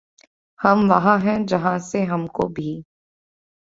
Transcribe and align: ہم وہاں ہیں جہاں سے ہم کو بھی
ہم 0.59 0.89
وہاں 0.89 1.17
ہیں 1.17 1.37
جہاں 1.47 1.77
سے 1.79 2.03
ہم 2.03 2.27
کو 2.27 2.47
بھی 2.47 2.71